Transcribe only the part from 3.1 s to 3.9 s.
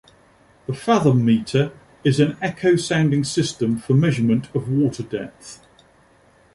system